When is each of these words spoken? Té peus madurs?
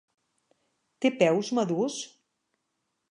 Té 1.05 1.11
peus 1.19 1.51
madurs? 1.59 1.99